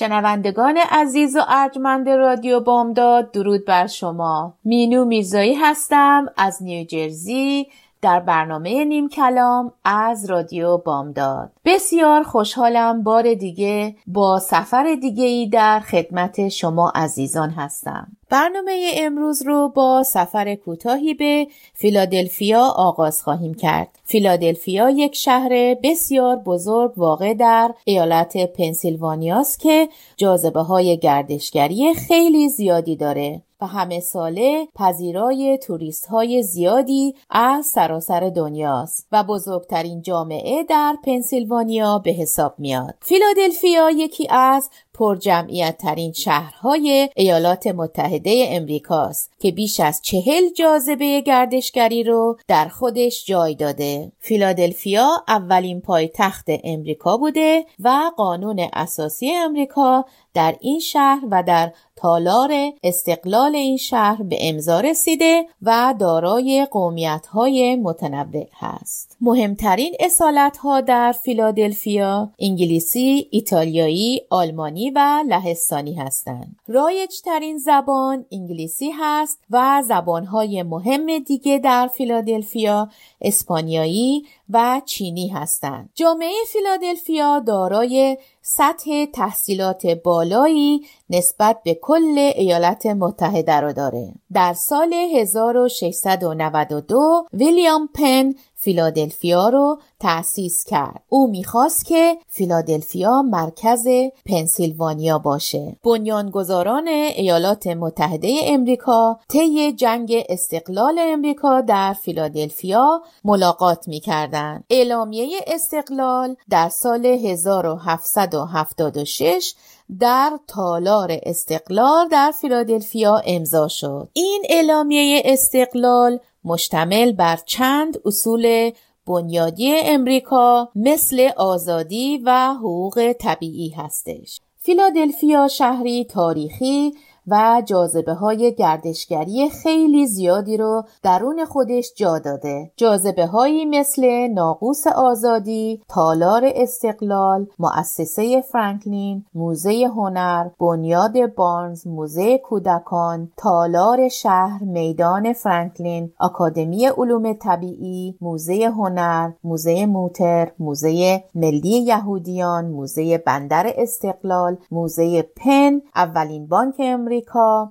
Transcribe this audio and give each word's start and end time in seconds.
شنوندگان 0.00 0.78
عزیز 0.90 1.36
و 1.36 1.40
ارجمند 1.48 2.08
رادیو 2.08 2.60
بامداد 2.60 3.30
درود 3.32 3.64
بر 3.64 3.86
شما. 3.86 4.54
مینو 4.64 5.04
میرزایی 5.04 5.54
هستم 5.54 6.26
از 6.36 6.62
نیوجرسی 6.62 7.68
در 8.02 8.20
برنامه 8.20 8.84
نیم 8.84 9.08
کلام 9.08 9.72
از 9.84 10.30
رادیو 10.30 10.78
بامداد 10.78 11.52
بسیار 11.64 12.22
خوشحالم 12.22 13.02
بار 13.02 13.34
دیگه 13.34 13.96
با 14.06 14.38
سفر 14.38 14.96
دیگه 15.00 15.24
ای 15.24 15.48
در 15.48 15.80
خدمت 15.80 16.48
شما 16.48 16.92
عزیزان 16.94 17.50
هستم 17.50 18.16
برنامه 18.30 18.90
امروز 18.96 19.42
رو 19.42 19.68
با 19.68 20.02
سفر 20.02 20.54
کوتاهی 20.54 21.14
به 21.14 21.46
فیلادلفیا 21.74 22.62
آغاز 22.64 23.22
خواهیم 23.22 23.54
کرد. 23.54 23.88
فیلادلفیا 24.04 24.90
یک 24.90 25.14
شهر 25.14 25.76
بسیار 25.82 26.36
بزرگ 26.36 26.92
واقع 26.96 27.34
در 27.34 27.74
ایالت 27.84 28.36
پنسیلوانیاست 28.52 29.60
که 29.60 29.88
جاذبه 30.16 30.60
های 30.60 30.98
گردشگری 30.98 31.94
خیلی 31.94 32.48
زیادی 32.48 32.96
داره. 32.96 33.42
و 33.60 33.66
همه 33.66 34.00
ساله 34.00 34.68
پذیرای 34.74 35.58
توریست 35.58 36.06
های 36.06 36.42
زیادی 36.42 37.14
از 37.30 37.66
سراسر 37.66 38.20
دنیاست 38.36 39.06
و 39.12 39.24
بزرگترین 39.24 40.02
جامعه 40.02 40.64
در 40.64 40.96
پنسیلوانیا 41.04 41.98
به 41.98 42.10
حساب 42.10 42.54
میاد. 42.58 42.94
فیلادلفیا 43.00 43.90
یکی 43.90 44.28
از 44.30 44.70
پرجمعیت 45.00 45.78
ترین 45.78 46.12
شهرهای 46.12 47.08
ایالات 47.16 47.66
متحده 47.66 48.44
امریکاست 48.48 49.32
که 49.38 49.50
بیش 49.50 49.80
از 49.80 50.02
چهل 50.02 50.48
جاذبه 50.56 51.20
گردشگری 51.20 52.04
رو 52.04 52.38
در 52.48 52.68
خودش 52.68 53.24
جای 53.26 53.54
داده. 53.54 54.12
فیلادلفیا 54.18 55.08
اولین 55.28 55.80
پایتخت 55.80 56.44
امریکا 56.64 57.16
بوده 57.16 57.64
و 57.78 58.10
قانون 58.16 58.68
اساسی 58.72 59.32
امریکا 59.34 60.04
در 60.34 60.56
این 60.60 60.80
شهر 60.80 61.20
و 61.30 61.42
در 61.42 61.72
تالار 61.96 62.52
استقلال 62.82 63.56
این 63.56 63.76
شهر 63.76 64.22
به 64.22 64.36
امضا 64.40 64.80
رسیده 64.80 65.44
و 65.62 65.94
دارای 65.98 66.66
قومیت 66.70 67.26
های 67.26 67.76
متنوع 67.76 68.48
هست. 68.58 69.09
مهمترین 69.22 69.94
اصالت 70.00 70.56
ها 70.56 70.80
در 70.80 71.12
فیلادلفیا 71.12 72.32
انگلیسی، 72.38 73.28
ایتالیایی، 73.30 74.20
آلمانی 74.30 74.90
و 74.90 75.24
لهستانی 75.28 75.94
هستند. 75.94 76.56
رایج 76.68 77.20
ترین 77.20 77.58
زبان 77.58 78.26
انگلیسی 78.32 78.90
هست 78.90 79.38
و 79.50 79.82
زبان 79.86 80.24
های 80.24 80.62
مهم 80.62 81.18
دیگه 81.18 81.58
در 81.58 81.90
فیلادلفیا 81.94 82.88
اسپانیایی 83.20 84.26
و 84.52 84.80
چینی 84.84 85.28
هستند. 85.28 85.90
جامعه 85.94 86.32
فیلادلفیا 86.52 87.38
دارای 87.38 88.18
سطح 88.42 89.04
تحصیلات 89.04 89.86
بالایی 89.86 90.86
نسبت 91.10 91.62
به 91.64 91.74
کل 91.74 92.32
ایالات 92.36 92.86
متحده 92.86 93.60
را 93.60 93.72
داره. 93.72 94.14
در 94.32 94.52
سال 94.52 94.92
1692 94.92 97.26
ویلیام 97.32 97.88
پن 97.94 98.34
فیلادلفیا 98.56 99.48
رو 99.48 99.80
تأسیس 100.00 100.64
کرد. 100.64 101.02
او 101.08 101.30
می‌خواست 101.30 101.84
که 101.84 102.16
فیلادلفیا 102.28 103.22
مرکز 103.22 103.86
پنسیلوانیا 104.26 105.18
باشه. 105.18 105.76
بنیانگذاران 105.84 106.88
ایالات 106.88 107.66
متحده 107.66 108.40
امریکا 108.44 109.20
طی 109.28 109.72
جنگ 109.72 110.24
استقلال 110.28 110.98
امریکا 110.98 111.60
در 111.60 111.92
فیلادلفیا 111.92 113.02
ملاقات 113.24 113.88
می‌کردند. 113.88 114.64
اعلامیه 114.70 115.40
استقلال 115.46 116.36
در 116.50 116.68
سال 116.68 117.06
1776 117.06 119.54
در 120.00 120.38
تالار 120.46 121.18
استقلال 121.22 122.08
در 122.08 122.32
فیلادلفیا 122.40 123.22
امضا 123.26 123.68
شد. 123.68 124.08
این 124.12 124.42
اعلامیه 124.48 125.22
استقلال 125.24 126.18
مشتمل 126.44 127.12
بر 127.12 127.38
چند 127.46 128.00
اصول 128.04 128.70
بنیادی 129.10 129.74
امریکا 129.84 130.68
مثل 130.74 131.30
آزادی 131.36 132.20
و 132.24 132.54
حقوق 132.54 133.12
طبیعی 133.20 133.68
هستش. 133.68 134.40
فیلادلفیا 134.58 135.48
شهری 135.48 136.04
تاریخی 136.04 136.92
و 137.26 137.62
جاذبه 137.66 138.14
های 138.14 138.54
گردشگری 138.54 139.50
خیلی 139.50 140.06
زیادی 140.06 140.56
رو 140.56 140.82
درون 141.02 141.44
خودش 141.44 141.92
جا 141.96 142.18
داده. 142.18 142.70
جاذبه 142.76 143.26
هایی 143.26 143.64
مثل 143.64 144.26
ناقوس 144.26 144.86
آزادی 144.86 145.82
تالار 145.88 146.42
استقلال 146.54 147.46
مؤسسه 147.58 148.40
فرانکلین 148.40 149.24
موزه 149.34 149.90
هنر 149.96 150.48
بنیاد 150.60 151.34
بارنز 151.34 151.86
موزه 151.86 152.38
کودکان 152.38 153.32
تالار 153.36 154.08
شهر 154.08 154.64
میدان 154.64 155.32
فرانکلین 155.32 156.12
آکادمی 156.18 156.86
علوم 156.86 157.32
طبیعی 157.32 158.16
موزه 158.20 158.72
هنر 158.76 159.30
موزه 159.44 159.86
موتر 159.86 160.52
موزه 160.58 161.24
ملی 161.34 161.78
یهودیان 161.78 162.64
موزه 162.66 163.18
بندر 163.18 163.72
استقلال 163.76 164.56
موزه 164.70 165.22
پن 165.22 165.80
اولین 165.96 166.46
بانک 166.46 166.74
امریکا 166.78 167.19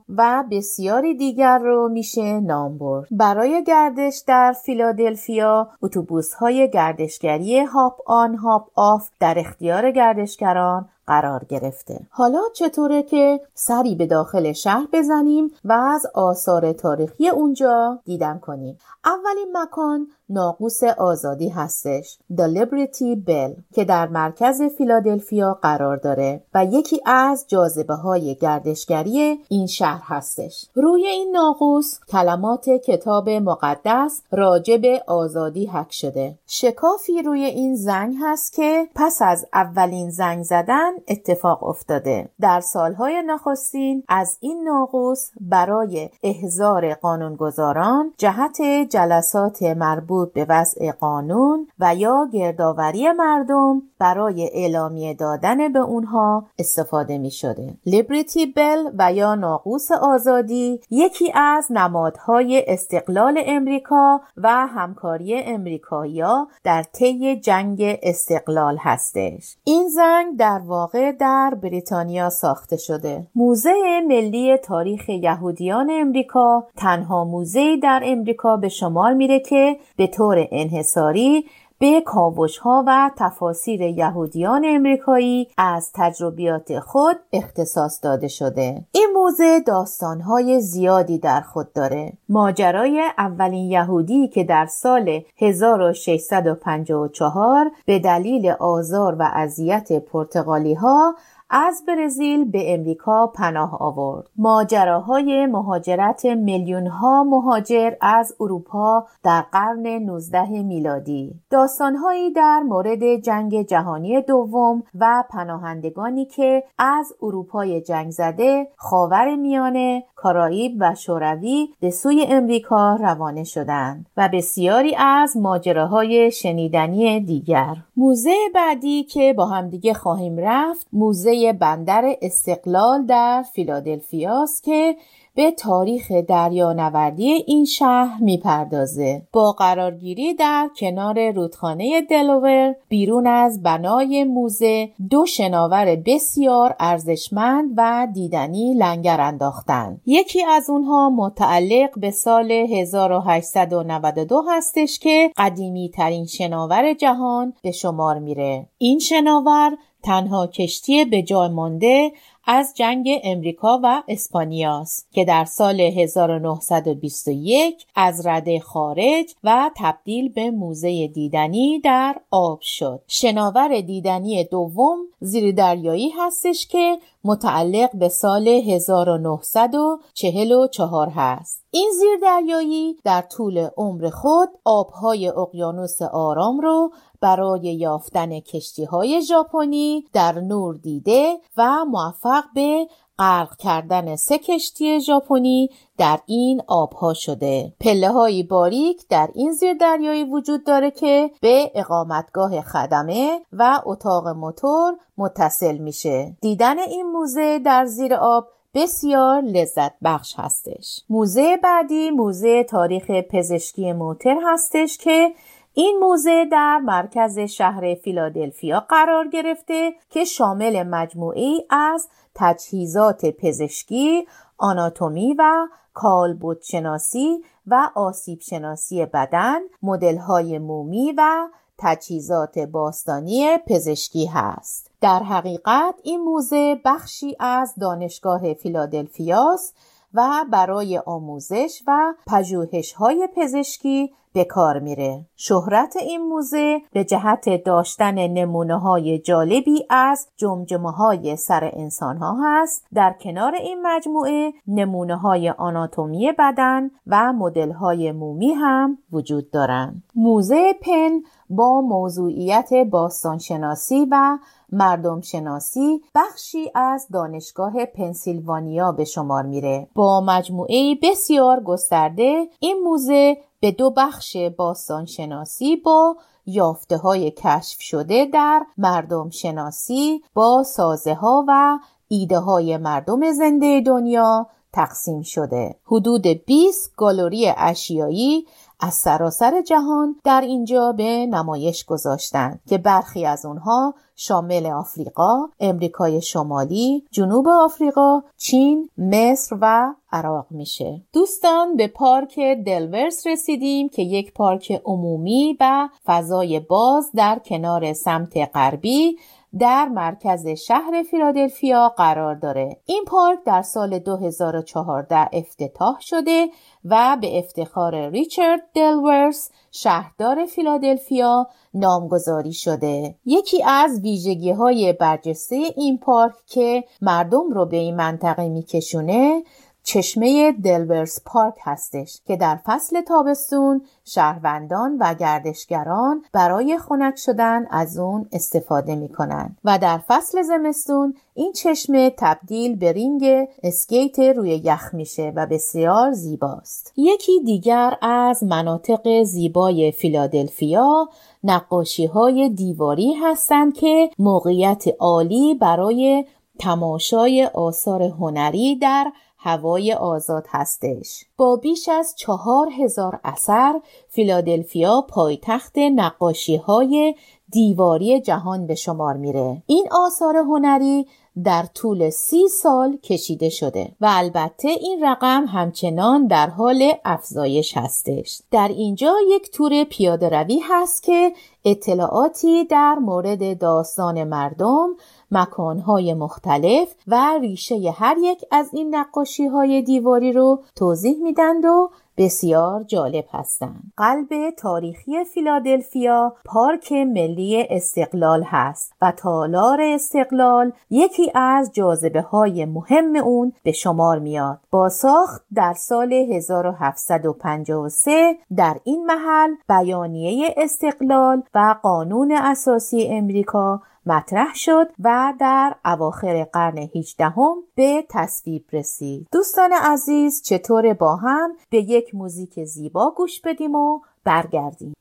و 0.10 0.44
بسیاری 0.52 1.16
دیگر 1.16 1.58
رو 1.58 1.90
میشه 1.90 2.40
نام 2.40 2.78
برد. 2.78 3.08
برای 3.12 3.64
گردش 3.64 4.24
در 4.28 4.56
فیلادلفیا 4.66 5.70
اتوبوس 5.82 6.34
های 6.34 6.70
گردشگری 6.74 7.60
hop 7.60 8.00
on 8.06 8.36
hop 8.36 8.68
off 8.76 9.10
در 9.20 9.40
اختیار 9.40 9.92
گردشگران 9.92 10.90
قرار 11.10 11.44
گرفته. 11.50 12.00
حالا 12.10 12.42
چطوره 12.54 13.04
که 13.04 13.42
سری 13.54 13.96
به 13.96 14.06
داخل 14.06 14.52
شهر 14.52 14.88
بزنیم 14.94 15.52
و 15.66 15.74
از 15.74 16.06
آثار 16.14 16.74
تاریخی 16.74 17.30
اونجا 17.30 18.00
دیدن 18.06 18.40
کنیم. 18.40 18.78
اولین 19.06 19.58
مکان 19.58 20.08
ناقوس 20.30 20.84
آزادی 20.84 21.50
هستش 21.50 22.18
The 22.34 22.58
Liberty 22.58 23.28
Bell 23.28 23.62
که 23.74 23.86
در 23.86 24.08
مرکز 24.08 24.62
فیلادلفیا 24.62 25.60
قرار 25.62 25.98
داره 25.98 26.44
و 26.54 26.66
یکی 26.66 27.02
از 27.06 27.46
جاذبه 27.48 27.94
های 27.94 28.36
گردشگری 28.36 29.40
این 29.50 29.68
شهر 29.68 30.02
هستش. 30.04 30.66
روی 30.76 31.08
این 31.08 31.32
ناقوس 31.32 32.00
کلمات 32.10 32.70
کتاب 32.70 33.30
مقدس 33.30 34.22
راجب 34.32 34.82
آزادی 35.08 35.66
حک 35.66 35.94
شده. 35.94 36.36
شکافی 36.48 37.22
روی 37.22 37.46
این 37.46 37.76
زنگ 37.76 38.16
هست 38.22 38.54
که 38.54 38.88
پس 38.96 39.22
از 39.22 39.46
اولین 39.54 40.10
زنگ 40.10 40.44
زدن 40.44 40.92
اتفاق 41.08 41.64
افتاده. 41.64 42.30
در 42.42 42.60
سالهای 42.60 43.24
نخستین 43.28 44.04
از 44.08 44.38
این 44.40 44.64
ناقوس 44.64 45.32
برای 45.42 46.10
احزار 46.24 46.94
قانونگذاران 46.94 48.14
جهت 48.18 48.62
جلسات 48.90 49.64
مربوط 49.64 50.34
به 50.34 50.46
وضع 50.50 50.92
قانون 50.92 51.68
و 51.80 51.96
یا 51.96 52.30
گردآوری 52.34 53.12
مردم 53.12 53.82
برای 54.00 54.50
اعلامیه 54.54 55.14
دادن 55.14 55.74
به 55.74 55.80
اونها 55.80 56.46
استفاده 56.60 57.18
می 57.18 57.32
شده. 57.32 57.74
لیبریتی 57.86 58.46
بل 58.46 58.78
و 58.98 59.14
یا 59.14 59.36
ناقوس 59.36 59.92
آزادی 59.92 60.80
یکی 60.92 61.32
از 61.36 61.68
نمادهای 61.70 62.64
استقلال 62.68 63.44
امریکا 63.46 64.22
و 64.38 64.50
همکاری 64.50 65.40
امریکایا 65.40 66.48
در 66.64 66.84
طی 66.84 67.40
جنگ 67.40 68.00
استقلال 68.04 68.78
هستش. 68.80 69.58
این 69.64 69.88
زنگ 69.88 70.38
در 70.38 70.62
واقع 70.66 71.12
در 71.12 71.54
بریتانیا 71.64 72.30
ساخته 72.30 72.78
شده. 72.78 73.28
موزه 73.36 74.02
ملی 74.08 74.58
تاریخ 74.58 75.10
یهودیان 75.10 75.90
امریکا 75.92 76.68
تنها 76.78 77.24
موزه 77.24 77.78
در 77.84 78.02
امریکا 78.06 78.58
به 78.58 78.70
شمار 78.70 79.14
میره 79.14 79.40
که 79.40 79.78
به 79.96 80.08
طور 80.08 80.48
انحصاری 80.52 81.46
به 81.80 82.02
کاوش 82.02 82.58
ها 82.58 82.84
و 82.88 83.12
تفاسیر 83.18 83.82
یهودیان 83.82 84.66
امریکایی 84.68 85.48
از 85.58 85.92
تجربیات 85.96 86.80
خود 86.80 87.18
اختصاص 87.34 88.00
داده 88.04 88.28
شده. 88.28 88.84
این 88.92 89.10
موزه 89.16 89.60
داستان 89.60 90.22
های 90.22 90.62
زیادی 90.62 91.18
در 91.18 91.42
خود 91.42 91.74
داره. 91.74 92.14
ماجرای 92.30 93.04
اولین 93.18 93.72
یهودی 93.72 94.28
که 94.28 94.44
در 94.44 94.66
سال 94.66 95.22
1654 95.38 97.72
به 97.86 98.00
دلیل 98.00 98.54
آزار 98.60 99.16
و 99.20 99.30
اذیت 99.34 99.92
پرتغالی 99.92 100.74
ها 100.74 101.16
از 101.50 101.84
برزیل 101.88 102.46
به 102.46 102.74
امریکا 102.74 103.28
پناه 103.28 103.82
آورد. 103.82 104.30
ماجراهای 104.38 105.46
مهاجرت 105.46 106.26
میلیون 106.26 106.88
ها 106.88 107.24
مهاجر 107.24 107.94
از 108.02 108.36
اروپا 108.40 109.08
در 109.24 109.42
قرن 109.42 109.88
19 109.88 110.64
میلادی. 110.64 111.34
داستانهایی 111.50 112.32
در 112.32 112.60
مورد 112.60 113.16
جنگ 113.16 113.62
جهانی 113.62 114.22
دوم 114.22 114.84
و 115.00 115.24
پناهندگانی 115.30 116.26
که 116.26 116.64
از 116.78 117.14
اروپای 117.22 117.82
جنگ 117.82 118.12
زده، 118.12 118.68
خاور 118.76 119.36
میانه، 119.36 120.04
کارائیب 120.16 120.78
و 120.80 120.96
شوروی 120.96 121.70
به 121.80 121.90
سوی 121.90 122.26
امریکا 122.30 122.96
روانه 122.96 123.44
شدند 123.44 124.06
و 124.18 124.30
بسیاری 124.34 124.96
از 124.96 125.38
ماجراهای 125.38 126.32
شنیدنی 126.32 127.20
دیگر. 127.20 127.76
موزه 127.98 128.36
بعدی 128.56 129.04
که 129.04 129.34
با 129.34 129.46
همدیگه 129.46 129.94
خواهیم 129.94 130.38
رفت 130.38 130.88
موزه 130.94 131.39
بندر 131.48 132.16
استقلال 132.22 133.06
در 133.06 133.46
فیلادلفیاست 133.54 134.64
که 134.64 134.96
به 135.36 135.52
تاریخ 135.52 136.12
دریانوردی 136.12 137.32
این 137.32 137.66
شهر 137.66 138.24
می‌پردازه. 138.24 139.22
با 139.34 139.52
قرارگیری 139.52 140.34
در 140.34 140.70
کنار 140.80 141.32
رودخانه 141.32 142.02
دلوور 142.02 142.76
بیرون 142.90 143.28
از 143.28 143.64
بنای 143.64 144.24
موزه 144.24 144.90
دو 145.10 145.26
شناور 145.26 145.96
بسیار 145.96 146.76
ارزشمند 146.80 147.74
و 147.78 148.08
دیدنی 148.14 148.74
لنگر 148.74 149.22
انداختند. 149.22 150.02
یکی 150.06 150.44
از 150.46 150.70
اونها 150.70 151.10
متعلق 151.10 152.00
به 152.00 152.12
سال 152.12 152.52
1892 152.52 154.44
هستش 154.50 155.00
که 155.00 155.32
قدیمی 155.38 155.90
ترین 155.90 156.26
شناور 156.26 156.94
جهان 156.94 157.54
به 157.64 157.72
شمار 157.72 158.20
میره. 158.20 158.66
این 158.78 159.00
شناور 159.00 159.78
تنها 160.04 160.48
کشتی 160.48 161.06
به 161.06 161.22
جای 161.22 161.50
مانده 161.50 162.12
از 162.52 162.74
جنگ 162.76 163.20
امریکا 163.24 163.80
و 163.84 164.04
اسپانیاست 164.08 165.08
که 165.12 165.26
در 165.26 165.46
سال 165.46 165.82
1921 165.82 167.86
از 167.96 168.26
رده 168.26 168.60
خارج 168.60 169.36
و 169.44 169.72
تبدیل 169.78 170.30
به 170.30 170.52
موزه 170.52 171.08
دیدنی 171.08 171.80
در 171.80 172.22
آب 172.32 172.60
شد. 172.62 173.02
شناور 173.08 173.82
دیدنی 173.82 174.44
دوم 174.44 174.98
زیر 175.20 175.56
دریایی 175.56 176.10
هستش 176.10 176.68
که 176.68 176.98
متعلق 177.24 177.96
به 177.96 178.10
سال 178.10 178.48
1944 178.48 181.10
هست. 181.10 181.64
این 181.72 181.92
زیردریایی 182.00 182.98
در 183.04 183.22
طول 183.22 183.68
عمر 183.78 184.10
خود 184.10 184.50
آبهای 184.66 185.28
اقیانوس 185.28 186.02
آرام 186.02 186.60
رو 186.60 186.92
برای 187.22 187.62
یافتن 187.62 188.40
کشتی 188.40 188.84
های 188.84 189.22
ژاپنی 189.22 190.06
در 190.14 190.40
نور 190.40 190.76
دیده 190.76 191.38
و 191.58 191.86
موفق 191.86 192.44
به 192.56 192.88
غرق 193.20 193.58
کردن 193.58 194.16
سه 194.16 194.38
کشتی 194.38 195.02
ژاپنی 195.02 195.70
در 195.98 196.20
این 196.26 196.62
آبها 196.68 197.14
شده. 197.14 197.74
پله 197.80 198.10
های 198.10 198.44
باریک 198.44 199.08
در 199.10 199.30
این 199.36 199.52
زیر 199.52 199.74
دریایی 199.74 200.24
وجود 200.24 200.64
داره 200.64 200.92
که 200.92 201.32
به 201.42 201.72
اقامتگاه 201.76 202.62
خدمه 202.62 203.42
و 203.54 203.82
اتاق 203.86 204.28
موتور 204.28 204.94
متصل 205.18 205.78
میشه. 205.78 206.38
دیدن 206.42 206.80
این 206.80 207.12
موزه 207.12 207.60
در 207.60 207.86
زیر 207.86 208.14
آب 208.14 208.48
بسیار 208.74 209.42
لذت 209.42 209.92
بخش 210.04 210.36
هستش. 210.38 211.02
موزه 211.10 211.58
بعدی 211.64 212.10
موزه 212.10 212.64
تاریخ 212.64 213.12
پزشکی 213.12 213.94
موتر 213.94 214.38
هستش 214.46 214.98
که 214.98 215.34
این 215.80 216.00
موزه 216.00 216.46
در 216.52 216.78
مرکز 216.78 217.40
شهر 217.40 217.96
فیلادلفیا 217.96 218.80
قرار 218.80 219.28
گرفته 219.28 219.94
که 220.10 220.26
شامل 220.26 220.84
مجموعی 220.84 221.66
از 221.70 222.08
تجهیزات 222.36 223.26
پزشکی، 223.26 224.28
آناتومی 224.58 225.36
و 225.40 225.68
کالبد 225.94 226.62
شناسی 226.62 227.44
و 227.68 227.90
آسیب 227.96 228.40
شناسی 228.40 229.06
بدن، 229.06 229.60
مدل 229.84 230.18
های 230.18 230.60
مومی 230.60 231.14
و 231.18 231.48
تجهیزات 231.78 232.60
باستانی 232.60 233.58
پزشکی 233.68 234.26
هست. 234.26 234.92
در 235.02 235.24
حقیقت 235.24 235.96
این 236.04 236.22
موزه 236.22 236.82
بخشی 236.86 237.36
از 237.40 237.74
دانشگاه 237.82 238.54
فیلادلفیاست 238.54 239.76
و 240.14 240.46
برای 240.52 240.98
آموزش 240.98 241.82
و 241.88 242.14
پژوهش 242.28 242.94
های 242.94 243.30
پزشکی 243.36 244.12
به 244.34 244.46
کار 244.46 244.80
میره. 244.80 245.26
شهرت 245.36 245.96
این 245.98 246.22
موزه 246.22 246.82
به 246.94 247.04
جهت 247.04 247.64
داشتن 247.64 248.28
نمونه 248.28 248.80
های 248.80 249.20
جالبی 249.20 249.86
از 249.90 250.28
جمجمه 250.38 250.92
های 250.92 251.36
سر 251.36 251.72
انسان 251.74 252.18
ها 252.18 252.38
هست. 252.44 252.88
در 252.94 253.16
کنار 253.22 253.56
این 253.56 253.82
مجموعه 253.82 254.54
نمونه 254.68 255.16
های 255.16 255.50
آناتومی 255.50 256.32
بدن 256.40 256.90
و 257.08 257.34
مدل 257.34 257.72
های 257.72 258.12
مومی 258.12 258.52
هم 258.52 258.98
وجود 259.12 259.52
دارند. 259.52 260.04
موزه 260.16 260.74
پن 260.82 261.22
با 261.50 261.82
موضوعیت 261.82 262.70
باستانشناسی 262.92 264.08
و 264.12 264.38
مردم 264.72 265.22
شناسی 265.22 266.02
بخشی 266.16 266.72
از 266.76 267.08
دانشگاه 267.14 267.86
پنسیلوانیا 267.86 268.92
به 268.92 269.04
شمار 269.04 269.44
میره 269.44 269.88
با 269.96 270.22
مجموعه 270.22 270.96
بسیار 271.04 271.64
گسترده 271.64 272.48
این 272.60 272.84
موزه 272.84 273.38
به 273.60 273.72
دو 273.72 273.90
بخش 273.90 274.38
باستان 274.58 275.06
شناسی 275.06 275.76
با 275.76 276.16
یافته 276.46 276.98
های 276.98 277.32
کشف 277.32 277.82
شده 277.82 278.26
در 278.34 278.66
مردم 278.78 279.30
شناسی 279.30 280.24
با 280.34 280.64
سازه 280.64 281.14
ها 281.14 281.46
و 281.48 281.80
ایده 282.08 282.40
های 282.40 282.78
مردم 282.78 283.32
زنده 283.32 283.82
دنیا 283.82 284.48
تقسیم 284.74 285.22
شده. 285.22 285.76
حدود 285.86 286.28
20 286.28 286.96
گالری 286.96 287.54
اشیایی 287.58 288.46
از 288.80 288.94
سراسر 288.94 289.62
جهان 289.62 290.16
در 290.24 290.42
اینجا 290.42 290.92
به 290.92 291.26
نمایش 291.26 291.86
گذاشتند 291.86 292.60
که 292.68 292.78
برخی 292.78 293.26
از 293.26 293.46
اونها 293.46 293.94
شامل 294.22 294.66
آفریقا، 294.66 295.48
امریکای 295.60 296.22
شمالی، 296.22 297.04
جنوب 297.12 297.48
آفریقا، 297.48 298.22
چین، 298.38 298.90
مصر 298.98 299.58
و 299.62 299.94
عراق 300.12 300.46
میشه. 300.50 301.02
دوستان 301.14 301.76
به 301.76 301.88
پارک 301.88 302.40
دلورس 302.66 303.28
رسیدیم 303.28 303.90
که 303.90 304.02
یک 304.02 304.34
پارک 304.34 304.82
عمومی 304.86 305.58
و 305.60 305.90
فضای 306.06 306.60
باز 306.60 307.12
در 307.16 307.40
کنار 307.46 307.94
سمت 307.94 308.38
غربی 308.54 309.18
در 309.60 309.86
مرکز 309.86 310.48
شهر 310.48 311.04
فیلادلفیا 311.12 311.90
قرار 311.90 312.36
داره. 312.36 312.78
این 312.86 313.04
پارک 313.08 313.40
در 313.46 313.62
سال 313.62 314.00
2014 314.00 315.30
افتتاح 315.34 315.98
شده 316.00 316.48
و 316.86 317.18
به 317.22 317.38
افتخار 317.38 318.10
ریچارد 318.10 318.62
دیلورث 318.74 319.52
شهردار 319.72 320.46
فیلادلفیا 320.46 321.48
نامگذاری 321.74 322.54
شده. 322.54 323.16
یکی 323.26 323.64
از 323.64 324.02
ویژگی 324.02 324.52
های 324.52 324.94
برجسته 324.94 325.56
این 325.56 325.98
پارک 325.98 326.34
که 326.48 326.84
مردم 327.02 327.50
رو 327.52 327.66
به 327.66 327.78
این 327.78 327.96
منطقه 327.96 328.50
میکشونه 328.50 329.44
چشمه 329.84 330.52
دیلورث 330.52 331.22
پارک 331.26 331.56
هستش 331.64 332.22
که 332.26 332.36
در 332.36 332.56
فصل 332.56 333.02
تابستون 333.02 333.82
شهروندان 334.06 334.98
و 335.00 335.14
گردشگران 335.14 336.24
برای 336.34 336.78
خنک 336.78 337.16
شدن 337.18 337.68
از 337.72 337.98
اون 337.98 338.30
استفاده 338.32 338.96
می 338.96 339.10
کنند 339.10 339.58
و 339.64 339.78
در 339.78 339.98
فصل 339.98 340.42
زمستون 340.42 341.14
این 341.34 341.54
چشمه 341.54 342.14
تبدیل 342.18 342.76
به 342.76 342.92
رینگ 342.92 343.48
اسکیت 343.64 344.20
روی 344.20 344.50
یخ 344.50 344.94
میشه 344.94 345.34
و 345.36 345.46
بسیار 345.46 346.12
زیباست. 346.12 346.94
یکی 346.98 347.40
دیگر 347.46 347.98
از 348.02 348.44
مناطق 348.44 349.24
زیبای 349.24 349.92
فیلادلفیا 349.92 351.10
نقاشی 351.44 352.06
های 352.06 352.50
دیواری 352.50 353.14
هستند 353.14 353.74
که 353.74 354.10
موقعیت 354.20 354.84
عالی 355.00 355.56
برای 355.56 356.26
تماشای 356.60 357.46
آثار 357.46 358.04
هنری 358.04 358.76
در 358.76 359.12
هوای 359.42 359.94
آزاد 359.94 360.46
هستش. 360.50 361.26
با 361.38 361.56
بیش 361.56 361.90
از 361.90 362.16
چهار 362.18 362.70
هزار 362.80 363.20
اثر 363.24 363.82
فیلادلفیا 364.08 365.02
پایتخت 365.02 365.78
نقاشی 365.78 366.56
های 366.56 367.16
دیواری 367.52 368.22
جهان 368.22 368.68
به 368.68 368.76
شمار 368.76 369.18
میره. 369.18 369.64
این 369.66 369.88
آثار 369.92 370.38
هنری 370.38 371.06
در 371.44 371.66
طول 371.74 372.10
سی 372.10 372.48
سال 372.48 372.98
کشیده 372.98 373.50
شده 373.50 373.92
و 374.02 374.08
البته 374.10 374.68
این 374.68 375.06
رقم 375.06 375.46
همچنان 375.46 376.28
در 376.28 376.50
حال 376.50 376.92
افزایش 377.06 377.78
هستش 377.78 378.42
در 378.52 378.68
اینجا 378.68 379.16
یک 379.30 379.52
تور 379.52 379.84
پیاده 379.84 380.30
روی 380.30 380.60
هست 380.70 381.04
که 381.04 381.34
اطلاعاتی 381.66 382.66
در 382.66 382.96
مورد 382.96 383.60
داستان 383.60 384.24
مردم 384.24 384.88
مکانهای 385.32 386.14
مختلف 386.14 386.96
و 387.08 387.38
ریشه 387.42 387.92
هر 387.92 388.16
یک 388.20 388.46
از 388.52 388.70
این 388.74 388.96
نقاشی 388.96 389.48
های 389.48 389.82
دیواری 389.82 390.34
رو 390.34 390.64
توضیح 390.76 391.24
میدند 391.24 391.66
و 391.66 391.90
بسیار 392.20 392.84
جالب 392.84 393.26
هستند. 393.32 393.94
قلب 393.98 394.50
تاریخی 394.58 395.24
فیلادلفیا 395.24 396.36
پارک 396.46 396.92
ملی 396.92 397.68
استقلال 397.70 398.44
هست 398.46 398.94
و 399.02 399.12
تالار 399.12 399.82
استقلال 399.82 400.72
یکی 400.90 401.32
از 401.36 401.72
جاذبه 401.74 402.22
های 402.22 402.66
مهم 402.66 403.16
اون 403.16 403.54
به 403.64 403.72
شمار 403.72 404.20
میاد. 404.20 404.60
با 404.72 404.90
ساخت 404.90 405.46
در 405.56 405.74
سال 405.74 406.14
1753 406.14 408.38
در 408.56 408.80
این 408.84 409.06
محل 409.06 409.56
بیانیه 409.70 410.54
استقلال 410.58 411.44
و 411.54 411.76
قانون 411.84 412.32
اساسی 412.32 413.08
امریکا 413.12 413.82
مطرح 414.10 414.56
شد 414.56 414.88
و 415.00 415.34
در 415.40 415.76
اواخر 415.86 416.44
قرن 416.44 416.78
18 416.96 417.34
به 417.76 418.06
تصویب 418.10 418.66
رسید. 418.74 419.28
دوستان 419.32 419.72
عزیز 419.74 420.42
چطور 420.44 420.94
با 420.94 421.16
هم 421.16 421.56
به 421.70 421.78
یک 421.78 422.16
موزیک 422.16 422.64
زیبا 422.64 423.14
گوش 423.18 423.42
بدیم 423.42 423.76
و 423.76 424.00
برگردیم. 424.24 424.94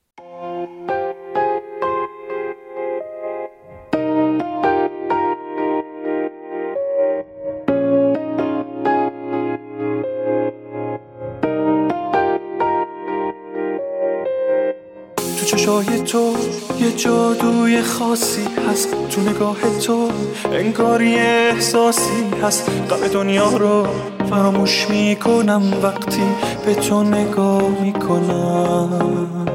چشای 15.49 16.01
تو 16.01 16.37
یه 16.81 16.93
جادوی 16.93 17.83
خاصی 17.83 18.49
هست. 18.71 18.89
تو 19.11 19.21
نگاه 19.21 19.57
تو 19.87 20.09
انگار 20.53 21.03
یه 21.03 21.51
احساسی 21.53 22.25
هست. 22.43 22.71
قبل 22.91 23.09
دنیا 23.09 23.49
رو 23.49 23.87
فراموش 24.31 24.87
می‌کنم 24.91 25.63
وقتی 25.83 26.23
به 26.67 26.75
تو 26.75 27.03
نگاه 27.03 27.69
می‌کنم. 27.83 29.47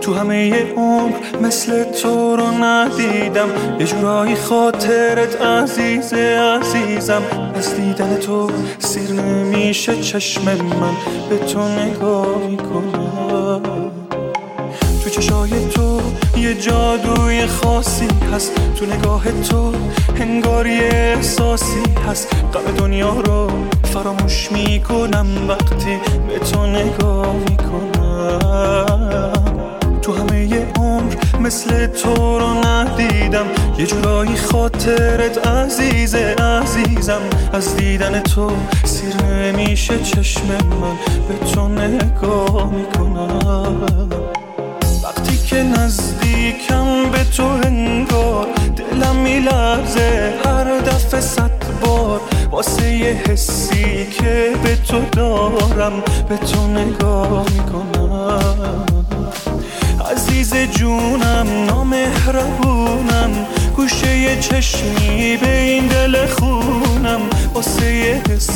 تو 0.00 0.14
همه 0.14 0.72
عمر 0.76 1.12
مثل 1.42 1.84
تو 1.84 2.36
رو 2.36 2.46
ندیدم. 2.46 3.48
یه 3.80 3.86
جورایی 3.86 4.34
خاطرت 4.34 5.42
عزیز 5.42 6.12
عزیزم. 6.12 7.22
از 7.54 7.74
دیدن 7.76 8.16
تو 8.16 8.50
سیر 8.78 9.12
نمیشه 9.12 10.02
چشم 10.02 10.44
من 10.44 10.96
به 11.30 11.38
تو 11.38 11.68
نگاه 11.68 12.36
می‌کنم. 12.48 13.81
چشای 15.12 15.68
تو 15.68 16.00
یه 16.36 16.54
جادوی 16.54 17.46
خاصی 17.46 18.08
هست. 18.34 18.52
تو 18.76 18.86
نگاه 18.86 19.24
تو 19.42 19.72
هنگار 20.18 20.66
یه 20.66 20.90
احساسی 20.92 21.82
هست. 22.08 22.34
قبل 22.54 22.72
دنیا 22.72 23.20
رو 23.20 23.50
فراموش 23.84 24.52
می‌کنم 24.52 25.26
وقتی 25.48 25.98
به 26.28 26.38
تو 26.38 26.66
نگاه 26.66 27.34
می‌کنم. 27.50 29.32
تو 30.02 30.14
همه 30.14 30.66
عمر 30.76 31.14
مثل 31.40 31.86
تو 31.86 32.38
رو 32.38 32.66
ندیدم. 32.66 33.46
یه 33.78 33.86
جورایی 33.86 34.36
خاطرت 34.36 35.46
عزیز 35.46 36.14
عزیزم. 36.14 37.20
از 37.52 37.76
دیدن 37.76 38.20
تو 38.20 38.50
سیر 38.84 39.16
نمیشه 39.16 39.98
چشم 40.02 40.46
من 40.46 40.96
به 41.28 41.46
تو 41.52 41.68
نگاه 41.68 42.72
می‌کنم. 42.72 44.21
که 45.52 45.62
نزدیکم 45.62 47.10
به 47.10 47.24
تو 47.36 47.44
انگار 47.44 48.46
دلم 48.76 49.16
میلرزه 49.16 50.34
هر 50.44 50.78
دفعه 50.78 51.20
صد 51.20 51.50
بار. 51.80 52.20
واسه 52.50 52.92
یه 52.92 53.22
حسی 53.28 54.06
که 54.06 54.52
به 54.64 54.76
تو 54.76 55.00
دارم 55.12 55.92
به 56.28 56.36
تو 56.36 56.66
نگاه 56.66 57.44
می‌کنم. 57.50 58.84
عزیز 60.12 60.54
جونم 60.54 61.46
نامهربونم 61.66 63.30
گوشه 63.76 64.16
یه 64.18 64.40
چشمی 64.40 65.36
به 65.36 65.58
این 65.60 65.86
دل 65.86 66.26
خونم. 66.26 67.20
واسه 67.54 67.94
یه 67.94 68.22
حسی 68.30 68.51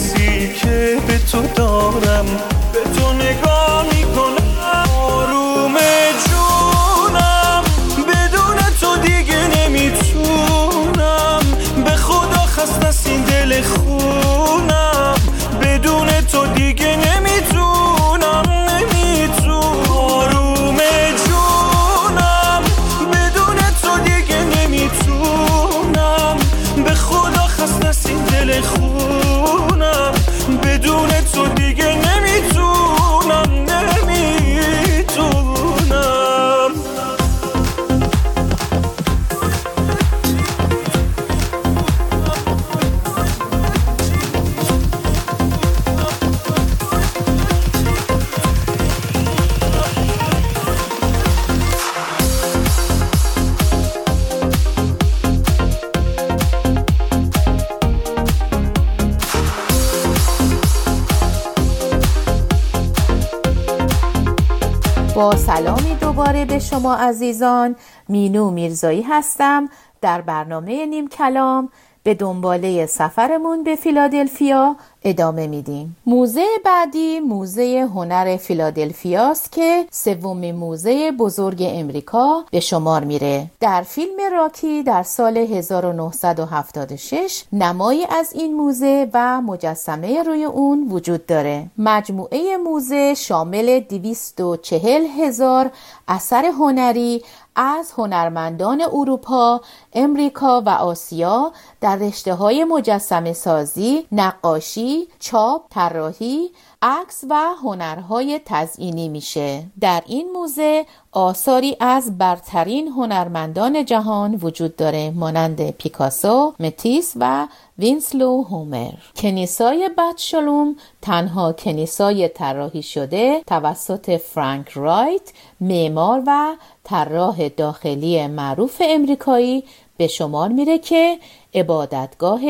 دوباره 66.17 66.45
به 66.45 66.59
شما 66.59 66.95
عزیزان 66.95 67.77
مینو 68.09 68.51
میرزایی 68.51 69.03
هستم. 69.03 69.69
در 70.01 70.21
برنامه 70.21 70.87
نیم 70.87 71.09
کلام 71.09 71.69
به 72.07 72.15
دنباله 72.15 72.87
سفرمون 72.87 73.63
به 73.63 73.77
فیلادلفیا 73.77 74.77
ادامه 75.05 75.47
میدیم. 75.47 75.97
موزه 76.07 76.45
بعدی 76.65 77.21
موزه 77.21 77.89
هنر 77.95 78.37
فیلادلفیاست 78.37 79.53
که 79.53 79.87
سومین 79.91 80.55
موزه 80.55 81.13
بزرگ 81.13 81.63
امریکا 81.67 82.45
به 82.51 82.61
شمار 82.61 83.05
میره. 83.05 83.47
در 83.61 83.83
فیلم 83.83 84.17
راکی 84.33 84.83
در 84.83 85.03
سال 85.03 85.37
1976 85.37 87.45
نمایی 87.53 88.05
از 88.05 88.33
این 88.33 88.55
موزه 88.55 89.11
و 89.15 89.41
مجسمه 89.41 90.23
روی 90.23 90.45
اون 90.45 90.89
وجود 90.91 91.27
داره. 91.27 91.67
مجموعه 91.79 92.57
موزه 92.57 93.15
شامل 93.15 93.81
240 93.81 95.07
هزار 95.07 95.71
اثر 96.09 96.45
هنری 96.45 97.23
از 97.57 97.93
هنرمندان 97.97 98.83
اروپا، 98.93 99.61
امریکا 99.93 100.61
و 100.61 100.69
آسیا 100.69 101.53
در 101.81 101.97
رشته 101.97 102.35
های 102.35 102.65
مجسمه 102.65 103.33
سازی، 103.33 104.07
نقاشی، 104.13 105.09
چاپ، 105.19 105.63
طراحی، 105.71 106.51
عکس 106.83 107.25
و 107.31 107.35
هنرهای 107.63 108.41
تزئینی 108.45 109.09
میشه. 109.09 109.63
در 109.81 110.03
این 110.07 110.33
موزه 110.33 110.87
آثاری 111.13 111.77
از 111.81 112.19
برترین 112.19 112.89
هنرمندان 112.89 113.85
جهان 113.85 114.39
وجود 114.43 114.77
داره 114.77 115.11
مانند 115.11 115.71
پیکاسو، 115.71 116.55
متیس 116.61 117.13
و 117.17 117.47
وینسلو 117.79 118.43
هومر. 118.43 118.93
کنیسای 119.17 119.91
بث 119.99 120.28
شلوم 120.28 120.77
تنها 121.03 121.53
کنیسای 121.53 122.29
طراحی 122.29 122.83
شده 122.83 123.43
توسط 123.47 124.17
فرانک 124.17 124.69
رایت 124.69 125.33
معمار 125.61 126.23
و 126.27 126.57
طراح 126.85 127.49
داخلی 127.49 128.27
معروف 128.27 128.83
امریکایی 128.85 129.65
به 129.97 130.07
شمار 130.07 130.49
میره 130.49 130.79
که 130.79 131.19
عبادتگاه 131.55 132.41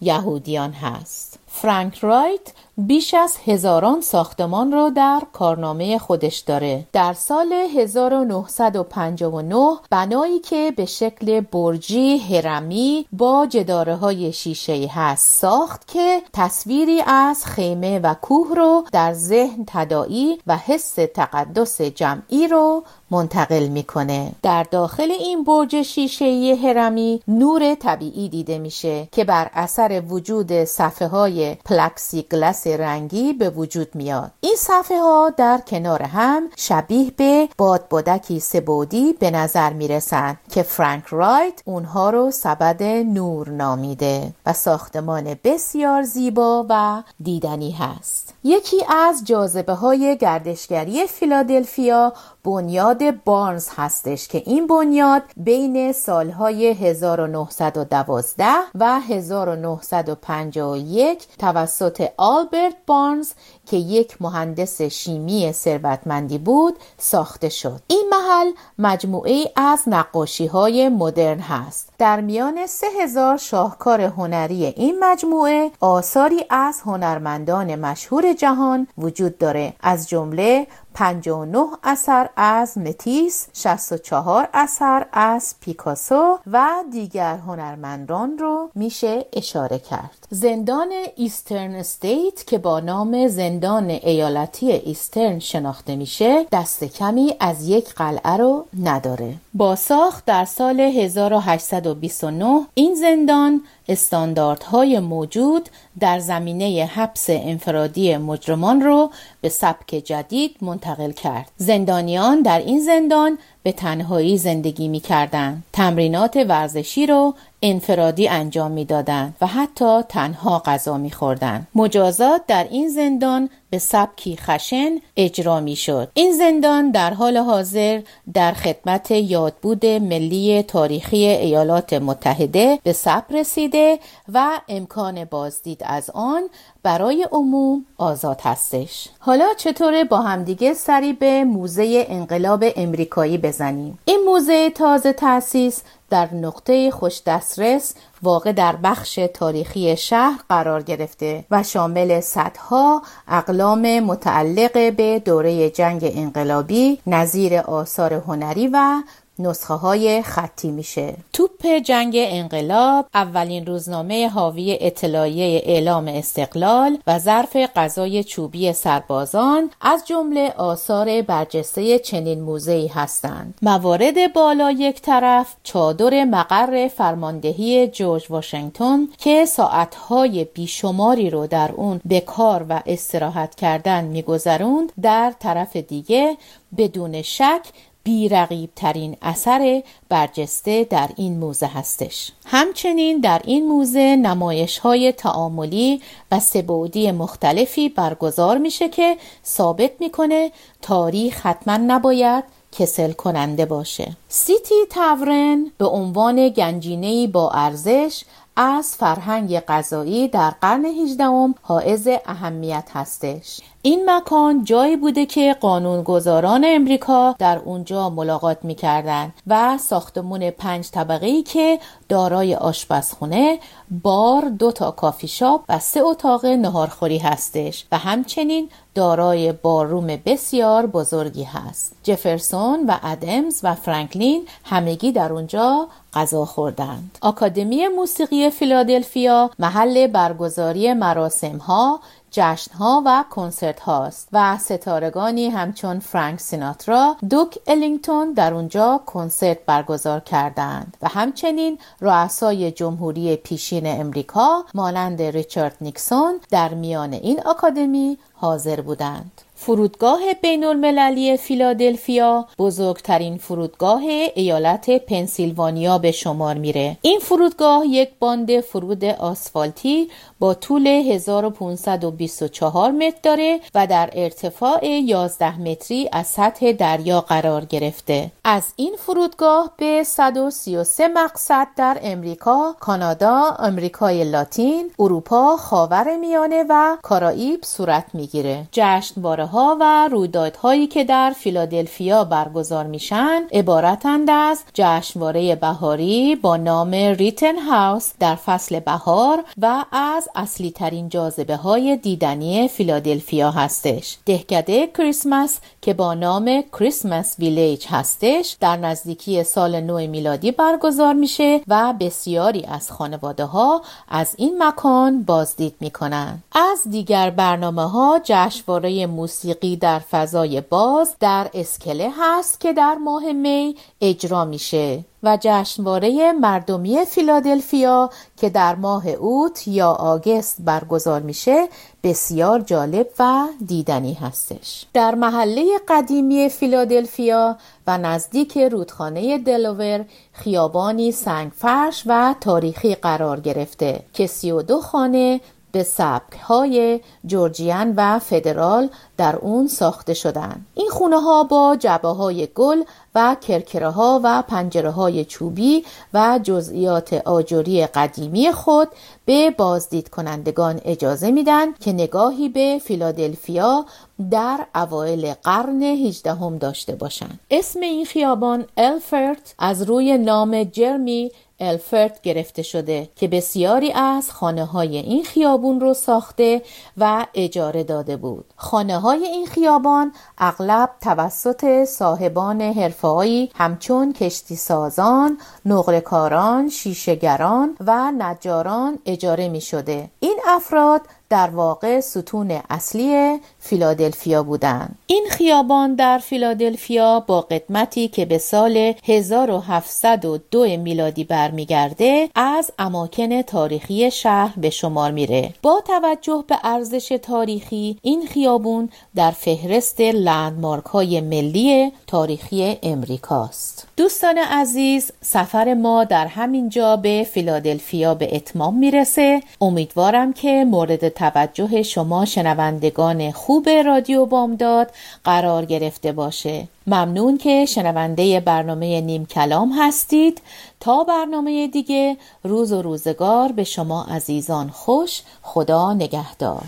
یهودیان 0.00 0.72
هست. 0.72 1.38
فرانک 1.46 1.98
رایت 1.98 2.52
بیش 2.78 3.14
از 3.14 3.36
هزاران 3.46 4.00
ساختمان 4.00 4.72
را 4.72 4.90
در 4.90 5.22
کارنامه 5.32 5.98
خودش 5.98 6.38
داره. 6.38 6.86
در 6.92 7.12
سال 7.12 7.52
1959 7.52 9.76
بنایی 9.90 10.38
که 10.38 10.72
به 10.76 10.84
شکل 10.84 11.40
برجی 11.40 12.18
هرمی 12.18 13.06
با 13.12 13.46
جداره 13.50 13.94
های 13.94 14.32
شیشه 14.32 14.90
هست 14.94 15.40
ساخت 15.40 15.88
که 15.88 16.22
تصویری 16.32 17.02
از 17.06 17.46
خیمه 17.46 17.98
و 17.98 18.14
کوه 18.14 18.56
رو 18.56 18.84
در 18.92 19.12
ذهن 19.12 19.64
تدائی 19.66 20.38
و 20.46 20.56
حس 20.56 20.94
تقدس 20.94 21.80
جمعی 21.80 22.48
رو 22.48 22.82
منتقل 23.10 23.68
می‌کنه. 23.68 24.32
در 24.42 24.62
داخل 24.62 25.10
این 25.10 25.44
برج 25.44 25.82
شیشه 25.82 26.58
هرمی 26.62 27.20
نور 27.28 27.74
طبیعی 27.74 28.28
دیده 28.28 28.58
میشه 28.58 29.08
که 29.12 29.24
بر 29.24 29.50
اثر 29.54 30.02
وجود 30.08 30.64
صفحه 30.64 31.08
های 31.08 31.56
پلکسی 31.64 32.22
رنگی 32.66 33.32
به 33.32 33.50
وجود 33.50 33.94
میاد. 33.94 34.30
این 34.40 34.56
صفحه 34.58 35.00
ها 35.00 35.32
در 35.36 35.60
کنار 35.66 36.02
هم 36.02 36.48
شبیه 36.56 37.10
به 37.16 37.48
بادبادکی 37.58 38.40
سبودی 38.40 39.12
به 39.12 39.30
نظر 39.30 39.72
می‌رسند 39.72 40.38
که 40.50 40.62
فرانک 40.62 41.04
رایت 41.06 41.62
اونها 41.64 42.10
رو 42.10 42.30
سبد 42.30 42.82
نور 42.82 43.48
نامیده 43.48 44.32
و 44.46 44.52
ساختمان 44.52 45.36
بسیار 45.44 46.02
زیبا 46.02 46.66
و 46.68 47.02
دیدنی 47.22 47.70
هست. 47.70 48.33
یکی 48.46 48.84
از 48.88 49.24
جاذبه 49.24 49.72
های 49.72 50.18
گردشگری 50.20 51.06
فیلادلفیا 51.06 52.12
بنیاد 52.44 53.24
بارنز 53.24 53.68
هستش 53.76 54.28
که 54.28 54.42
این 54.46 54.66
بنیاد 54.66 55.22
بین 55.36 55.92
سالهای 55.92 56.72
1912 56.72 58.44
و 58.74 59.00
1951 59.00 61.26
توسط 61.38 62.08
آلبرت 62.16 62.76
بارنز 62.86 63.32
که 63.66 63.76
یک 63.76 64.22
مهندس 64.22 64.82
شیمی 64.82 65.52
ثروتمندی 65.52 66.38
بود 66.38 66.74
ساخته 66.98 67.48
شد. 67.48 67.80
این 67.86 68.10
محل 68.10 68.52
مجموعه 68.78 69.52
از 69.56 69.82
نقاشی 69.86 70.46
های 70.46 70.88
مدرن 70.88 71.38
هست. 71.38 71.88
در 71.98 72.20
میان 72.20 72.66
3000 72.66 73.36
شاهکار 73.36 74.00
هنری 74.00 74.66
این 74.66 75.04
مجموعه 75.04 75.70
آثاری 75.80 76.44
از 76.50 76.80
هنرمندان 76.80 77.74
مشهور 77.74 78.32
جهان 78.32 78.86
وجود 78.98 79.38
داره. 79.38 79.74
از 79.80 80.08
جمله 80.08 80.66
59 80.94 81.66
اثر 81.84 82.28
از 82.36 82.78
متیس 82.78 83.48
64 83.52 84.48
اثر 84.54 85.06
از 85.12 85.54
پیکاسو 85.60 86.38
و 86.52 86.68
دیگر 86.92 87.36
هنرمندان 87.36 88.38
رو 88.38 88.70
میشه 88.74 89.26
اشاره 89.32 89.78
کرد. 89.78 90.23
زندان 90.34 90.92
ایسترن 91.16 91.74
استیت 91.74 92.46
که 92.46 92.58
با 92.58 92.80
نام 92.80 93.28
زندان 93.28 93.90
ایالتی 93.90 94.72
ایسترن 94.72 95.38
شناخته 95.38 95.96
میشه 95.96 96.46
دست 96.52 96.84
کمی 96.84 97.34
از 97.40 97.68
یک 97.68 97.94
قلعه 97.94 98.36
رو 98.36 98.66
نداره 98.82 99.34
با 99.54 99.76
ساخت 99.76 100.24
در 100.24 100.44
سال 100.44 100.80
1829 100.80 102.66
این 102.74 102.94
زندان 102.94 103.60
استانداردهای 103.88 105.00
موجود 105.00 105.68
در 106.00 106.18
زمینه 106.18 106.90
حبس 106.94 107.26
انفرادی 107.28 108.16
مجرمان 108.16 108.80
رو 108.80 109.10
به 109.40 109.48
سبک 109.48 109.94
جدید 109.94 110.56
منتقل 110.60 111.12
کرد. 111.12 111.50
زندانیان 111.56 112.42
در 112.42 112.58
این 112.58 112.80
زندان 112.80 113.38
به 113.62 113.72
تنهایی 113.72 114.38
زندگی 114.38 114.88
می 114.88 115.00
کردن. 115.00 115.62
تمرینات 115.72 116.36
ورزشی 116.36 117.06
رو 117.06 117.34
انفرادی 117.66 118.28
انجام 118.28 118.70
می‌دادند 118.70 119.36
و 119.40 119.46
حتی 119.46 120.02
تنها 120.08 120.62
غذا 120.66 120.98
میخوردند. 120.98 121.66
مجازات 121.74 122.42
در 122.46 122.66
این 122.70 122.88
زندان 122.88 123.50
به 123.70 123.78
سبکی 123.78 124.36
خشن 124.36 124.90
اجرا 125.16 125.60
می 125.60 125.76
شد. 125.76 126.08
این 126.14 126.32
زندان 126.32 126.90
در 126.90 127.14
حال 127.14 127.36
حاضر 127.36 128.00
در 128.34 128.52
خدمت 128.52 129.10
یادبود 129.10 129.86
ملی 129.86 130.62
تاریخی 130.62 131.26
ایالات 131.26 131.92
متحده 131.92 132.78
به 132.82 132.92
ثبت 132.92 133.32
رسیده 133.32 133.98
و 134.32 134.60
امکان 134.68 135.24
بازدید 135.24 135.82
از 135.84 136.10
آن 136.10 136.42
برای 136.82 137.26
عموم 137.32 137.84
آزاد 137.98 138.40
هستش. 138.40 139.08
حالا 139.18 139.46
چطوره 139.56 140.04
با 140.04 140.20
همدیگه 140.20 140.74
سری 140.74 141.12
به 141.12 141.44
موزه 141.44 142.06
انقلاب 142.08 142.64
امریکایی 142.76 143.38
بزنیم؟ 143.38 143.98
این 144.04 144.20
موزه 144.26 144.70
تازه 144.70 145.12
تأسیس 145.12 145.82
در 146.14 146.34
نقطه 146.34 146.90
خوش 146.90 147.22
دسترس 147.26 147.94
واقع 148.22 148.52
در 148.52 148.76
بخش 148.76 149.20
تاریخی 149.34 149.96
شهر 149.96 150.40
قرار 150.48 150.82
گرفته 150.82 151.44
و 151.50 151.62
شامل 151.62 152.20
صدها 152.20 153.02
اقلام 153.28 154.00
متعلق 154.00 154.96
به 154.96 155.18
دوره 155.18 155.70
جنگ 155.70 156.12
انقلابی 156.14 156.98
نظیر 157.06 157.58
آثار 157.58 158.14
هنری 158.14 158.68
و 158.68 159.02
نسخه 159.38 159.74
های 159.74 160.22
خطی 160.22 160.70
میشه. 160.70 161.14
توپ 161.32 161.66
جنگ 161.84 162.14
انقلاب 162.16 163.06
اولین 163.14 163.66
روزنامه 163.66 164.28
حاوی 164.28 164.78
اطلاعیه 164.80 165.62
اعلام 165.64 166.08
استقلال 166.08 166.98
و 167.06 167.18
ظرف 167.18 167.56
غذای 167.56 168.24
چوبی 168.24 168.72
سربازان 168.72 169.70
از 169.80 170.06
جمله 170.06 170.54
آثار 170.56 171.22
برجسته 171.22 171.98
چنین 171.98 172.40
موزه‌ای 172.40 172.86
هستند. 172.86 173.54
موارد 173.62 174.32
بالا 174.32 174.70
یک 174.70 175.02
طرف 175.02 175.56
چادر 175.62 176.24
مقر 176.24 176.88
فرماندهی 176.88 177.88
جورج 177.88 178.26
واشنگتن 178.30 179.08
که 179.18 179.44
ساعتهای 179.44 180.44
بیشماری 180.44 181.30
رو 181.30 181.46
در 181.46 181.72
اون 181.72 182.00
به 182.04 182.20
کار 182.20 182.66
و 182.68 182.82
استراحت 182.86 183.54
کردن 183.54 184.04
میگذروند 184.04 184.92
در 185.02 185.32
طرف 185.40 185.76
دیگه 185.76 186.36
بدون 186.76 187.22
شک 187.22 187.62
بیرقیب 188.04 188.70
ترین 188.76 189.16
اثر 189.22 189.82
برجسته 190.08 190.84
در 190.90 191.10
این 191.16 191.38
موزه 191.38 191.66
هستش. 191.66 192.32
همچنین 192.46 193.20
در 193.20 193.42
این 193.44 193.68
موزه 193.68 194.16
نمایش 194.16 194.78
های 194.78 195.12
تعاملی 195.12 196.02
و 196.32 196.40
سبودی 196.40 197.12
مختلفی 197.12 197.88
برگزار 197.88 198.58
میشه 198.58 198.88
که 198.88 199.16
ثابت 199.46 199.90
می‌کنه 200.00 200.52
تاریخ 200.82 201.46
حتما 201.46 201.76
نباید 201.76 202.44
کسل 202.72 203.12
کننده 203.12 203.66
باشه. 203.66 204.16
سیتی 204.28 204.74
تاورن 204.90 205.72
به 205.78 205.86
عنوان 205.86 206.48
گنجینه‌ای 206.48 207.26
با 207.26 207.50
ارزش 207.50 208.24
از 208.56 208.96
فرهنگ 208.96 209.60
غذایی 209.60 210.28
در 210.28 210.50
قرن 210.50 210.84
18 210.84 211.54
حائز 211.62 212.08
اهمیت 212.26 212.88
هستش. 212.92 213.60
این 213.82 214.10
مکان 214.10 214.64
جایی 214.64 214.96
بوده 214.96 215.26
که 215.26 215.56
قانونگذاران 215.60 216.64
امریکا 216.66 217.36
در 217.38 217.58
اونجا 217.58 218.10
ملاقات 218.10 218.58
می‌کردند 218.62 219.32
و 219.46 219.78
ساختمون 219.78 220.50
پنج 220.50 220.90
طبقه 220.90 221.26
ای 221.26 221.42
که 221.42 221.78
دارای 222.08 222.54
آشپزخونه، 222.54 223.58
بار، 223.90 224.48
دو 224.48 224.72
تا 224.72 224.90
کافی 224.90 225.28
شاپ 225.28 225.64
و 225.68 225.78
سه 225.78 226.00
اتاق 226.00 226.46
نهارخوری 226.46 227.18
هستش 227.18 227.86
و 227.92 227.98
همچنین 227.98 228.68
دارای 228.94 229.52
ballroom 229.52 230.06
بسیار 230.06 230.86
بزرگی 230.86 231.44
هست. 231.44 231.96
جفرسون 232.02 232.86
و 232.88 232.98
ادمز 233.02 233.60
و 233.62 233.74
فرانکلین 233.74 234.46
همگی 234.64 235.12
در 235.12 235.32
اونجا 235.32 235.88
غذا 236.14 236.44
خوردند. 236.44 237.18
آکادمی 237.20 237.88
موسیقی 237.88 238.50
فیلادلفیا 238.50 239.50
محل 239.58 240.06
برگزاری 240.06 240.92
مراسم 240.92 241.56
ها، 241.56 242.00
جشنها 242.36 243.02
و 243.06 243.24
کنسرت 243.30 243.80
هاست 243.80 244.28
و 244.32 244.58
ستارگانی 244.58 245.48
همچون 245.48 245.98
فرانک 245.98 246.40
سیناترا 246.40 247.16
دوک 247.30 247.58
الینگتون 247.66 248.32
در 248.32 248.54
اونجا 248.54 249.00
کنسرت 249.06 249.58
برگزار 249.66 250.20
کردند 250.20 250.96
و 251.02 251.08
همچنین 251.08 251.78
رؤسای 252.00 252.70
جمهوری 252.70 253.36
پیشین 253.36 253.86
امریکا 253.86 254.64
مانند 254.74 255.22
ریچارد 255.22 255.76
نیکسون 255.80 256.40
در 256.50 256.74
میان 256.74 257.12
این 257.12 257.40
آکادمی 257.40 258.18
حاضر 258.34 258.80
بودند 258.80 259.40
فرودگاه 259.56 260.20
بین 260.42 260.64
المللی 260.64 261.36
فیلادلفیا 261.36 262.46
بزرگترین 262.58 263.38
فرودگاه 263.38 264.02
ایالت 264.34 264.90
پنسیلوانیا 264.90 265.98
به 265.98 266.10
شمار 266.10 266.54
میره. 266.54 266.96
این 267.02 267.18
فرودگاه 267.18 267.86
یک 267.86 268.10
باند 268.18 268.60
فرود 268.60 269.04
آسفالتی 269.04 270.10
با 270.40 270.54
طول 270.54 270.86
1524 270.86 272.90
متر 272.90 273.18
داره 273.22 273.60
و 273.74 273.86
در 273.86 274.10
ارتفاع 274.12 274.86
11 274.86 275.60
متری 275.60 276.08
از 276.12 276.26
سطح 276.26 276.72
دریا 276.72 277.20
قرار 277.20 277.64
گرفته. 277.64 278.30
از 278.44 278.72
این 278.76 278.96
فرودگاه 278.98 279.70
به 279.76 280.04
133 280.04 281.08
مقصد 281.08 281.66
در 281.76 281.98
امریکا، 282.02 282.76
کانادا، 282.80 283.56
امریکای 283.58 284.24
لاتین، 284.24 284.90
اروپا، 284.98 285.56
خاور 285.56 286.16
میانه 286.16 286.64
و 286.68 286.96
کارائیب 287.02 287.60
صورت 287.62 288.04
می‌گیره. 288.12 288.66
جشنواره 288.72 289.46
ها 289.46 289.76
و 289.80 290.08
رویدادهایی 290.08 290.86
که 290.86 291.04
در 291.04 291.30
فیلادلفیا 291.30 292.24
برگزار 292.24 292.86
میشن 292.86 293.42
عبارتند 293.52 294.30
از 294.30 294.64
جشنواره 294.74 295.56
بهاری 295.56 296.36
با 296.36 296.56
نام 296.56 296.90
ریتن 296.90 297.58
هاوس 297.58 298.12
در 298.20 298.34
فصل 298.34 298.80
بهار 298.80 299.44
و 299.58 299.84
از 299.92 300.23
اصلی 300.34 300.70
ترین 300.70 301.08
جاذبه 301.08 301.56
های 301.56 301.96
دیدنی 301.96 302.68
فیلادلفیا 302.68 303.50
هستش. 303.50 304.18
دهکده 304.26 304.86
کریسمس 304.86 305.58
که 305.82 305.94
با 305.94 306.14
نام 306.14 306.62
کریسمس 306.72 307.36
ویلیج 307.38 307.86
هستش 307.88 308.56
در 308.60 308.76
نزدیکی 308.76 309.44
سال 309.44 309.80
نو 309.80 309.98
میلادی 310.06 310.52
برگزار 310.52 311.14
میشه 311.14 311.60
و 311.68 311.94
بسیاری 312.00 312.64
از 312.64 312.90
خانواده 312.90 313.44
ها 313.44 313.82
از 314.08 314.34
این 314.38 314.62
مکان 314.62 315.22
بازدید 315.22 315.74
می‌کنن. 315.80 316.42
از 316.52 316.88
دیگر 316.90 317.30
برنامه 317.30 317.90
ها 317.90 318.20
جشنواره 318.24 319.06
موسیقی 319.06 319.76
در 319.76 319.98
فضای 319.98 320.60
باز 320.60 321.14
در 321.20 321.50
اسکله 321.54 322.10
هست 322.18 322.60
که 322.60 322.72
در 322.72 322.94
ماه 322.94 323.32
می 323.32 323.76
اجرا 324.00 324.44
میشه. 324.44 325.04
و 325.24 325.38
جشنواره 325.40 326.32
مردمی 326.32 327.04
فیلادلفیا 327.04 328.10
که 328.36 328.50
در 328.50 328.74
ماه 328.74 329.08
اوت 329.08 329.68
یا 329.68 329.90
آگست 329.90 330.56
برگزار 330.60 331.20
میشه 331.20 331.68
بسیار 332.02 332.60
جالب 332.60 333.06
و 333.18 333.46
دیدنی 333.66 334.14
هستش 334.14 334.86
در 334.92 335.14
محله 335.14 335.64
قدیمی 335.88 336.48
فیلادلفیا 336.48 337.56
و 337.86 337.98
نزدیک 337.98 338.58
رودخانه 338.58 339.38
دلوور 339.38 340.04
خیابانی 340.32 341.12
سنگفرش 341.12 342.02
و 342.06 342.34
تاریخی 342.40 342.94
قرار 342.94 343.40
گرفته 343.40 344.00
که 344.12 344.26
سی 344.26 344.50
و 344.50 344.62
دو 344.62 344.80
خانه 344.80 345.40
به 345.74 345.82
سبک 345.82 346.32
های 346.42 347.00
جورجیان 347.26 347.94
و 347.96 348.18
فدرال 348.18 348.88
در 349.16 349.36
اون 349.36 349.68
ساخته 349.68 350.14
شدند. 350.14 350.66
این 350.74 350.88
خونه 350.88 351.20
ها 351.20 351.44
با 351.44 351.76
جبه 351.80 352.08
های 352.08 352.48
گل 352.54 352.82
و 353.14 353.36
کرکره 353.40 353.90
ها 353.90 354.20
و 354.24 354.42
پنجره 354.42 354.90
های 354.90 355.24
چوبی 355.24 355.84
و 356.14 356.40
جزئیات 356.42 357.12
آجوری 357.12 357.86
قدیمی 357.86 358.52
خود 358.52 358.88
به 359.24 359.50
بازدید 359.50 360.08
کنندگان 360.08 360.80
اجازه 360.84 361.30
میدن 361.30 361.72
که 361.72 361.92
نگاهی 361.92 362.48
به 362.48 362.80
فیلادلفیا 362.84 363.84
در 364.30 364.66
اوایل 364.74 365.34
قرن 365.34 365.82
18 365.82 366.34
هم 366.34 366.58
داشته 366.58 366.94
باشند. 366.94 367.40
اسم 367.50 367.80
این 367.80 368.04
خیابان 368.04 368.64
الفرت 368.76 369.54
از 369.58 369.82
روی 369.82 370.18
نام 370.18 370.64
جرمی 370.64 371.30
الفرت 371.60 372.20
گرفته 372.22 372.62
شده 372.62 373.08
که 373.16 373.28
بسیاری 373.28 373.92
از 373.92 374.30
خانه 374.30 374.64
های 374.64 374.96
این 374.96 375.24
خیابون 375.24 375.80
رو 375.80 375.94
ساخته 375.94 376.62
و 376.96 377.26
اجاره 377.34 377.84
داده 377.84 378.16
بود. 378.16 378.44
خانه 378.56 378.98
های 378.98 379.24
این 379.26 379.46
خیابان 379.46 380.12
اغلب 380.38 380.90
توسط 381.00 381.84
صاحبان 381.84 382.60
حرفه‌ای 383.04 383.48
همچون 383.54 384.12
کشتی 384.12 384.56
سازان، 384.56 385.38
نقرهکاران، 385.66 386.68
شیشهگران 386.68 387.76
و 387.80 388.12
نجاران 388.18 388.98
اجاره 389.06 389.48
می 389.48 389.60
شده. 389.60 390.10
این 390.20 390.38
افراد 390.48 391.00
در 391.30 391.50
واقع 391.50 392.00
ستون 392.00 392.60
اصلی 392.70 393.38
فیلادلفیا 393.58 394.42
بودند. 394.42 394.98
این 395.06 395.26
خیابان 395.30 395.94
در 395.94 396.18
فیلادلفیا 396.18 397.20
با 397.20 397.40
قدمتی 397.40 398.08
که 398.08 398.24
به 398.24 398.38
سال 398.38 398.94
1702 399.04 400.64
میلادی 400.76 401.24
برمیگرده 401.24 402.28
از 402.34 402.70
اماکن 402.78 403.42
تاریخی 403.42 404.10
شهر 404.10 404.54
به 404.56 404.70
شمار 404.70 405.10
میره. 405.10 405.54
با 405.62 405.82
توجه 405.86 406.44
به 406.48 406.56
ارزش 406.62 407.18
تاریخی 407.22 407.98
این 408.02 408.26
خیابون 408.26 408.88
در 409.14 409.30
فهرست 409.30 410.00
لندمارک 410.00 410.84
های 410.84 411.20
ملی 411.20 411.92
تاریخی 412.06 412.78
امریکاست. 412.82 413.86
دوستان 413.96 414.38
عزیز 414.38 415.12
سفر 415.20 415.74
ما 415.74 416.04
در 416.04 416.26
همین 416.26 416.68
جا 416.68 416.96
به 416.96 417.26
فیلادلفیا 417.32 418.14
به 418.14 418.36
اتمام 418.36 418.78
می‌رسه. 418.78 419.42
امیدوارم 419.60 420.32
که 420.32 420.64
مورد 420.64 421.08
توجه 421.08 421.82
شما 421.82 422.24
شنوندگان 422.24 423.30
خوب 423.30 423.68
رادیو 423.68 424.26
بامداد 424.26 424.90
قرار 425.24 425.64
گرفته 425.64 426.12
باشه. 426.12 426.68
ممنون 426.86 427.38
که 427.38 427.66
شنونده 427.66 428.40
برنامه 428.40 429.00
نیم 429.00 429.26
کلام 429.26 429.72
هستید. 429.78 430.42
تا 430.80 431.04
برنامه 431.04 431.66
دیگه 431.66 432.16
روز 432.44 432.72
و 432.72 432.82
روزگار 432.82 433.52
به 433.52 433.64
شما 433.64 434.04
عزیزان 434.04 434.68
خوش. 434.68 435.22
خدا 435.42 435.92
نگهدار. 435.92 436.64